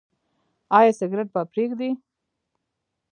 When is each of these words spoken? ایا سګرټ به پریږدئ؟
ایا 0.77 0.91
سګرټ 0.99 1.27
به 1.33 1.41
پریږدئ؟ 1.53 1.91